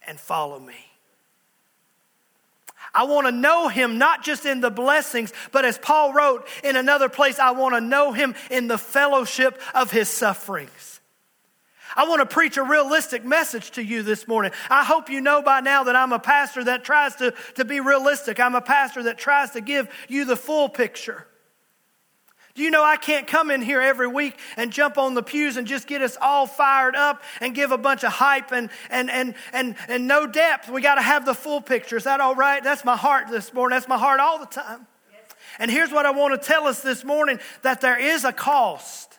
[0.06, 0.86] and follow me.
[2.94, 6.76] I want to know him not just in the blessings, but as Paul wrote in
[6.76, 10.97] another place, I want to know him in the fellowship of his sufferings.
[11.96, 14.52] I want to preach a realistic message to you this morning.
[14.70, 17.80] I hope you know by now that I'm a pastor that tries to, to be
[17.80, 18.40] realistic.
[18.40, 21.26] I'm a pastor that tries to give you the full picture.
[22.58, 25.56] Do you know I can't come in here every week and jump on the pews
[25.56, 29.08] and just get us all fired up and give a bunch of hype and, and,
[29.10, 30.68] and, and, and no depth?
[30.68, 31.96] We got to have the full picture.
[31.96, 32.62] Is that all right?
[32.64, 33.76] That's my heart this morning.
[33.76, 34.88] That's my heart all the time.
[35.60, 39.16] And here's what I want to tell us this morning that there is a cost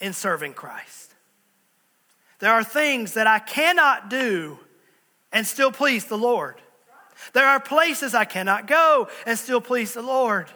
[0.00, 1.07] in serving Christ.
[2.38, 4.58] There are things that I cannot do
[5.32, 6.56] and still please the Lord.
[7.32, 10.48] There are places I cannot go and still please the Lord.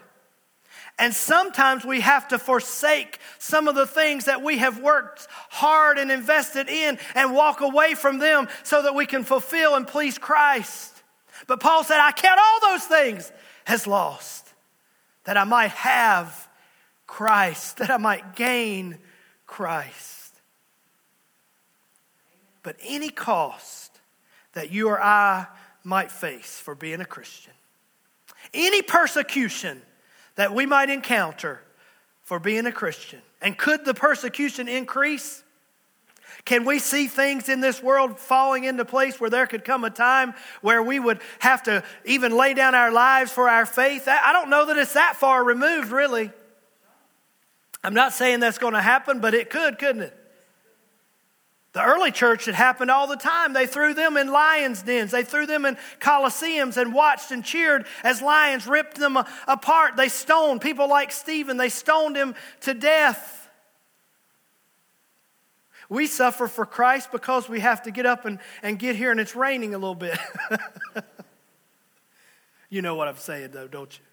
[0.99, 5.99] And sometimes we have to forsake some of the things that we have worked hard
[5.99, 10.19] and invested in and walk away from them so that we can fulfill and please
[10.19, 11.03] Christ.
[11.47, 13.33] But Paul said, I count all those things
[13.67, 14.53] as lost,
[15.25, 16.49] that I might have
[17.07, 18.99] Christ, that I might gain
[19.47, 20.22] Christ.
[22.63, 24.01] But any cost
[24.53, 25.47] that you or I
[25.85, 27.53] might face for being a Christian,
[28.55, 29.83] any persecution,
[30.37, 31.61] that we might encounter
[32.23, 33.21] for being a Christian?
[33.41, 35.43] And could the persecution increase?
[36.45, 39.91] Can we see things in this world falling into place where there could come a
[39.91, 44.09] time where we would have to even lay down our lives for our faith?
[44.09, 46.31] I don't know that it's that far removed, really.
[47.85, 50.22] I'm not saying that's going to happen, but it could, couldn't it?
[51.73, 53.55] The early church, it happened all the time.
[53.55, 55.11] They threw them in lions' dens.
[55.11, 59.17] They threw them in coliseums and watched and cheered as lions ripped them
[59.49, 59.97] apart.
[59.97, 61.57] They stoned people like Stephen.
[61.57, 63.49] They stoned him to death.
[65.89, 69.21] We suffer for Christ because we have to get up and, and get here and
[69.21, 70.19] it's raining a little bit.
[72.69, 74.05] you know what I'm saying, though, don't you?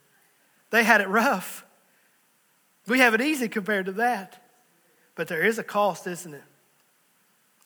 [0.69, 1.65] They had it rough.
[2.87, 4.41] We have it easy compared to that.
[5.15, 6.43] But there is a cost, isn't it?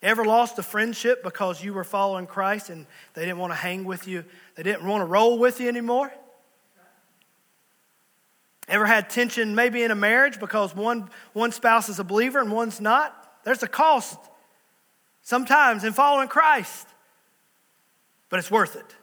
[0.03, 3.85] Ever lost a friendship because you were following Christ and they didn't want to hang
[3.85, 4.25] with you?
[4.55, 6.13] They didn't want to roll with you anymore?
[8.67, 12.51] Ever had tension maybe in a marriage because one, one spouse is a believer and
[12.51, 13.15] one's not?
[13.45, 14.19] There's a cost
[15.21, 16.85] sometimes in following Christ,
[18.29, 18.95] but it's worth it.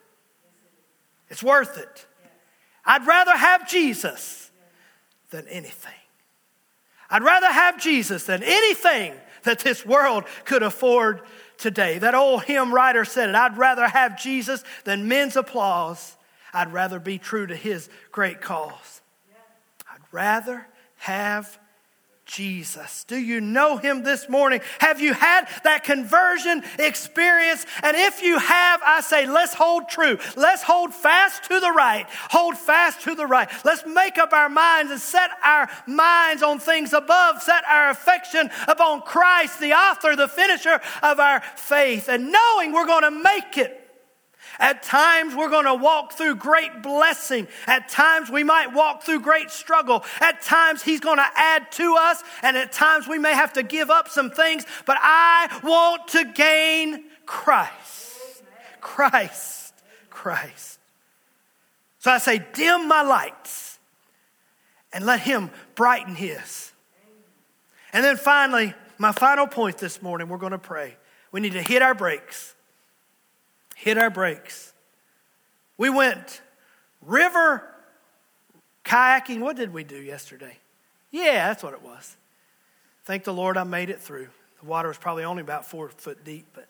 [1.31, 2.07] It's worth it.
[2.85, 4.51] I'd rather have Jesus
[5.31, 5.93] than anything.
[7.09, 11.22] I'd rather have Jesus than anything that this world could afford
[11.59, 11.98] today.
[11.98, 16.16] That old hymn writer said it I'd rather have Jesus than men's applause.
[16.53, 19.03] I'd rather be true to his great cause.
[19.88, 21.59] I'd rather have
[22.31, 23.03] Jesus.
[23.05, 24.61] Do you know him this morning?
[24.79, 27.66] Have you had that conversion experience?
[27.83, 30.16] And if you have, I say, let's hold true.
[30.37, 32.07] Let's hold fast to the right.
[32.31, 33.49] Hold fast to the right.
[33.64, 38.49] Let's make up our minds and set our minds on things above, set our affection
[38.69, 43.59] upon Christ, the author, the finisher of our faith, and knowing we're going to make
[43.59, 43.80] it
[44.61, 47.49] at times, we're going to walk through great blessing.
[47.66, 50.05] At times, we might walk through great struggle.
[50.20, 52.23] At times, He's going to add to us.
[52.42, 54.66] And at times, we may have to give up some things.
[54.85, 58.42] But I want to gain Christ.
[58.83, 59.73] Christ.
[60.11, 60.79] Christ.
[62.01, 63.79] So I say, dim my lights
[64.92, 66.73] and let Him brighten His.
[67.94, 70.96] And then finally, my final point this morning, we're going to pray.
[71.33, 72.55] We need to hit our brakes
[73.81, 74.75] hit our brakes.
[75.79, 76.43] We went
[77.01, 77.66] river
[78.85, 79.40] kayaking.
[79.40, 80.59] What did we do yesterday?
[81.11, 82.16] Yeah, that's what it was.
[83.05, 84.29] Thank the Lord I made it through.
[84.61, 86.69] The water was probably only about four foot deep, but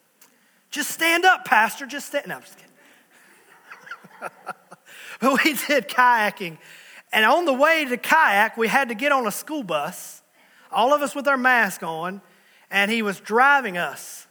[0.69, 1.85] just stand up, Pastor.
[1.85, 2.27] Just stand.
[2.27, 2.71] No, I'm just kidding.
[5.19, 6.57] but we did kayaking.
[7.11, 10.21] And on the way to kayak, we had to get on a school bus,
[10.71, 12.21] all of us with our mask on,
[12.69, 14.27] and he was driving us.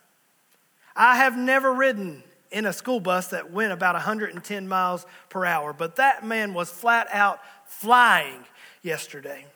[0.96, 5.72] I have never ridden in a school bus that went about 110 miles per hour.
[5.72, 8.44] But that man was flat out flying
[8.82, 9.46] yesterday.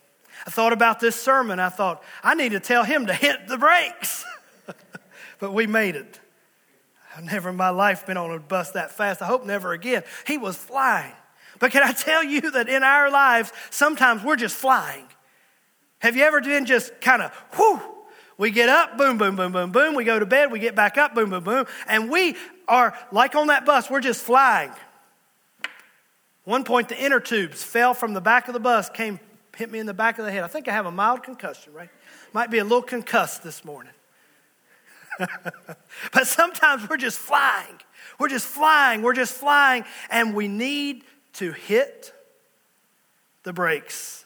[0.47, 1.59] I thought about this sermon.
[1.59, 4.25] I thought, I need to tell him to hit the brakes.
[5.39, 6.21] but we made it.
[7.17, 9.23] I've never in my life been on a bus that fast.
[9.23, 10.03] I hope never again.
[10.27, 11.13] He was flying.
[11.61, 15.07] But can I tell you that in our lives, sometimes we're just flying?
[16.01, 17.81] Have you ever been just kind of, whoo,
[18.37, 19.95] we get up, boom, boom, boom, boom, boom.
[19.95, 21.67] We go to bed, we get back up, boom, boom, boom.
[21.87, 24.73] And we are like on that bus, we're just flying.
[26.45, 29.19] One point, the inner tubes fell from the back of the bus, came,
[29.57, 30.45] hit me in the back of the head.
[30.45, 31.89] I think I have a mild concussion, right?
[32.33, 33.93] Might be a little concussed this morning.
[35.19, 37.81] but sometimes we're just flying.
[38.19, 39.03] We're just flying.
[39.03, 39.85] We're just flying.
[40.11, 41.05] And we need
[41.35, 42.13] to hit
[43.45, 44.24] the brakes.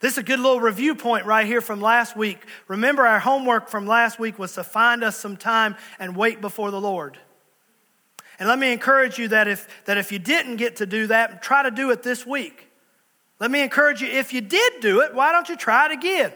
[0.00, 2.38] This is a good little review point right here from last week.
[2.68, 6.70] Remember, our homework from last week was to find us some time and wait before
[6.70, 7.18] the Lord.
[8.38, 11.42] And let me encourage you that if, that if you didn't get to do that,
[11.42, 12.68] try to do it this week.
[13.38, 16.32] Let me encourage you, if you did do it, why don't you try it again?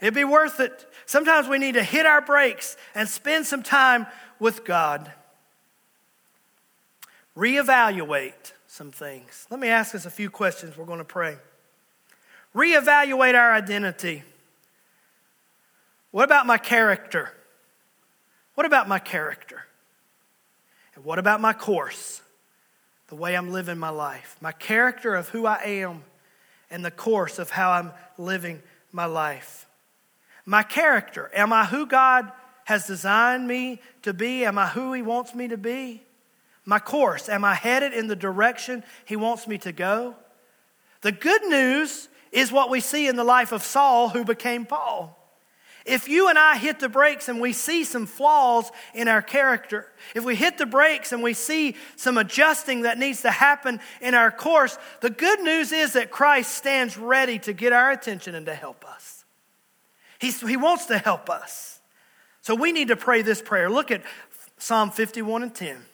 [0.00, 0.86] It'd be worth it.
[1.04, 4.06] Sometimes we need to hit our brakes and spend some time
[4.38, 5.10] with God.
[7.36, 9.46] Reevaluate some things.
[9.50, 10.76] Let me ask us a few questions.
[10.76, 11.36] We're going to pray.
[12.54, 14.22] Reevaluate our identity.
[16.10, 17.32] What about my character?
[18.54, 19.64] What about my character?
[20.94, 22.20] And what about my course?
[23.08, 26.02] The way I'm living my life, my character of who I am,
[26.70, 29.66] and the course of how I'm living my life.
[30.46, 32.32] My character, am I who God
[32.64, 34.44] has designed me to be?
[34.44, 36.02] Am I who He wants me to be?
[36.64, 40.14] My course, am I headed in the direction He wants me to go?
[41.02, 45.18] The good news is what we see in the life of Saul, who became Paul.
[45.84, 49.88] If you and I hit the brakes and we see some flaws in our character,
[50.14, 54.14] if we hit the brakes and we see some adjusting that needs to happen in
[54.14, 58.46] our course, the good news is that Christ stands ready to get our attention and
[58.46, 59.24] to help us.
[60.20, 61.80] He's, he wants to help us.
[62.42, 63.68] So we need to pray this prayer.
[63.68, 64.02] Look at
[64.58, 65.84] Psalm 51 and 10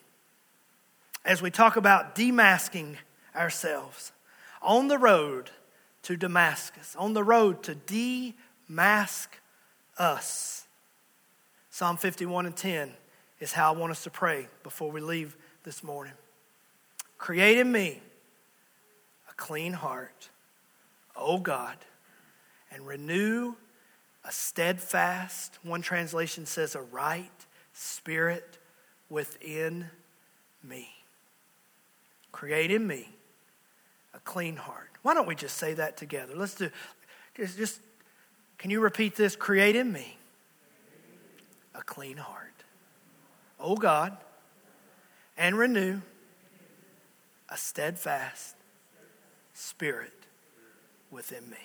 [1.25, 2.97] as we talk about demasking
[3.35, 4.13] ourselves
[4.61, 5.51] on the road
[6.03, 9.29] to Damascus, on the road to demask
[9.99, 10.67] us.
[11.71, 12.93] Psalm 51 and 10
[13.41, 16.15] is how I want us to pray before we leave this morning.
[17.19, 18.01] Create in me
[19.31, 20.31] a clean heart,
[21.17, 21.77] O God,
[22.73, 23.55] and renew
[24.25, 27.31] a steadfast, one translation says, a right
[27.73, 28.59] spirit
[29.09, 29.91] within
[30.63, 30.89] me.
[32.33, 33.09] Create in me
[34.19, 34.91] a clean heart.
[35.03, 36.35] Why don't we just say that together?
[36.37, 36.71] Let's do
[37.37, 37.81] just
[38.59, 39.37] can you repeat this?
[39.37, 40.19] Create in me
[41.75, 42.45] a clean heart.
[43.61, 44.17] O God,
[45.37, 46.01] and renew
[47.49, 48.57] a steadfast
[49.55, 50.13] spirit
[51.11, 51.57] within me.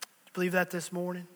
[0.00, 1.26] Do you believe that this morning?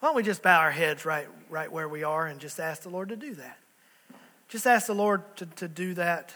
[0.00, 2.82] Why don't we just bow our heads right, right where we are and just ask
[2.82, 3.58] the Lord to do that?
[4.48, 6.34] Just ask the Lord to, to do that.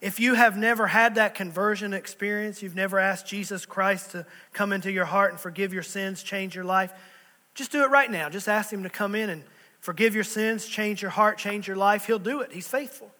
[0.00, 4.72] If you have never had that conversion experience, you've never asked Jesus Christ to come
[4.72, 6.92] into your heart and forgive your sins, change your life,
[7.54, 8.30] just do it right now.
[8.30, 9.42] Just ask Him to come in and
[9.80, 12.06] forgive your sins, change your heart, change your life.
[12.06, 12.52] He'll do it.
[12.52, 13.10] He's faithful.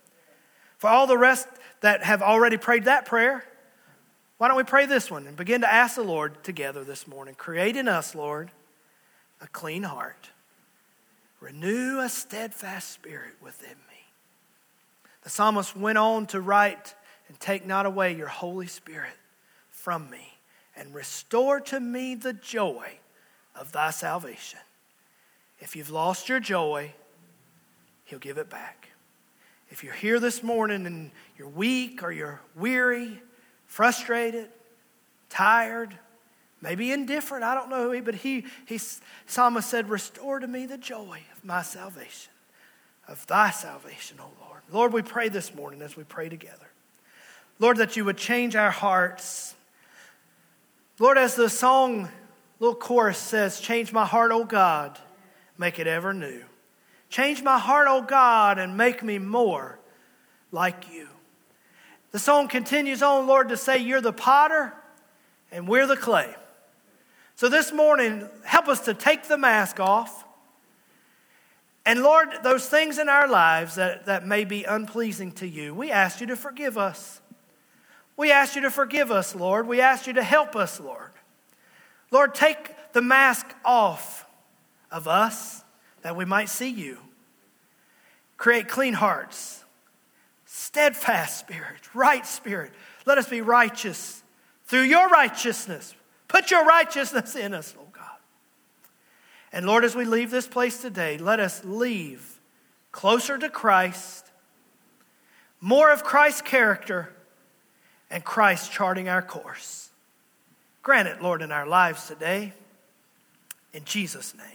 [0.78, 1.46] For all the rest
[1.82, 3.44] that have already prayed that prayer,
[4.38, 7.34] why don't we pray this one and begin to ask the Lord together this morning?
[7.34, 8.50] Create in us, Lord,
[9.42, 10.30] a clean heart,
[11.40, 13.89] renew a steadfast spirit within me.
[15.22, 16.94] The psalmist went on to write,
[17.28, 19.12] And take not away your Holy Spirit
[19.68, 20.38] from me,
[20.76, 22.98] and restore to me the joy
[23.54, 24.60] of thy salvation.
[25.58, 26.92] If you've lost your joy,
[28.04, 28.88] he'll give it back.
[29.68, 33.22] If you're here this morning and you're weak or you're weary,
[33.66, 34.48] frustrated,
[35.28, 35.96] tired,
[36.60, 38.80] maybe indifferent, I don't know, but he, he
[39.26, 42.32] psalmist said, Restore to me the joy of my salvation,
[43.06, 44.39] of thy salvation, O Lord.
[44.72, 46.70] Lord, we pray this morning as we pray together.
[47.58, 49.54] Lord, that you would change our hearts.
[50.98, 52.08] Lord, as the song,
[52.58, 54.98] little chorus says, Change my heart, O God,
[55.58, 56.42] make it ever new.
[57.08, 59.78] Change my heart, O God, and make me more
[60.52, 61.08] like you.
[62.12, 64.72] The song continues on, Lord, to say, You're the potter
[65.50, 66.34] and we're the clay.
[67.34, 70.24] So this morning, help us to take the mask off
[71.86, 75.90] and Lord, those things in our lives that, that may be unpleasing to you, we
[75.90, 77.20] ask you to forgive us.
[78.16, 79.66] We ask you to forgive us, Lord.
[79.66, 81.10] We ask you to help us, Lord.
[82.10, 84.26] Lord, take the mask off
[84.90, 85.64] of us
[86.02, 86.98] that we might see you.
[88.36, 89.64] Create clean hearts,
[90.44, 92.72] steadfast spirit, right spirit.
[93.06, 94.22] Let us be righteous
[94.64, 95.94] through your righteousness.
[96.28, 97.89] Put your righteousness in us, Lord.
[99.52, 102.38] And Lord, as we leave this place today, let us leave
[102.92, 104.30] closer to Christ,
[105.60, 107.12] more of Christ's character,
[108.10, 109.90] and Christ charting our course.
[110.82, 112.52] Grant it, Lord, in our lives today.
[113.72, 114.46] In Jesus' name,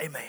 [0.00, 0.22] amen.